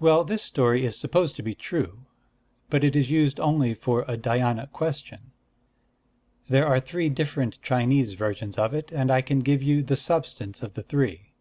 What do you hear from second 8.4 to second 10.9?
of it; and I can give you the substance of the